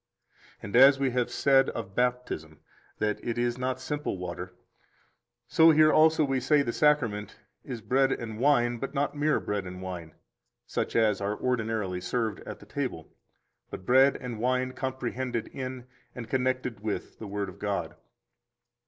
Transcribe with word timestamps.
9 0.57 0.57
And 0.63 0.75
as 0.75 0.99
we 0.99 1.11
have 1.11 1.29
said 1.29 1.69
of 1.69 1.93
Baptism 1.93 2.59
that 2.97 3.23
it 3.23 3.37
is 3.37 3.59
not 3.59 3.79
simple 3.79 4.17
water, 4.17 4.51
so 5.47 5.69
here 5.69 5.93
also 5.93 6.23
we 6.25 6.39
say 6.39 6.63
the 6.63 6.73
Sacrament 6.73 7.37
is 7.63 7.81
bread 7.81 8.11
and 8.11 8.39
wine, 8.39 8.79
but 8.79 8.95
not 8.95 9.15
mere 9.15 9.39
bread 9.39 9.67
and 9.67 9.79
wine, 9.79 10.15
such 10.65 10.95
as 10.95 11.21
are 11.21 11.37
ordinarily 11.39 12.01
served 12.01 12.39
at 12.47 12.57
the 12.59 12.65
table, 12.65 13.13
but 13.69 13.85
bread 13.85 14.15
and 14.15 14.39
wine 14.39 14.71
comprehended 14.73 15.49
in, 15.49 15.85
and 16.15 16.27
connected 16.31 16.79
with, 16.79 17.19
the 17.19 17.27
Word 17.27 17.47
of 17.47 17.59
God. 17.59 17.95